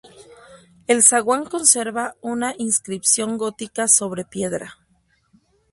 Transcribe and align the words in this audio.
El 0.87 1.03
zaguán 1.03 1.45
conserva 1.45 2.15
una 2.21 2.55
inscripción 2.57 3.37
gótica 3.37 3.87
sobre 3.87 4.25
piedra. 4.25 4.79